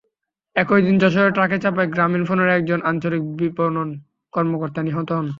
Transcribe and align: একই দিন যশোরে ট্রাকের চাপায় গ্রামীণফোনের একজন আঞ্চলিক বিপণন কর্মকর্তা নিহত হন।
একই 0.55 0.81
দিন 0.81 0.95
যশোরে 1.01 1.31
ট্রাকের 1.31 1.59
চাপায় 1.63 1.89
গ্রামীণফোনের 1.93 2.49
একজন 2.49 2.79
আঞ্চলিক 2.83 3.23
বিপণন 3.39 3.89
কর্মকর্তা 4.33 4.81
নিহত 4.83 5.09
হন। 5.11 5.27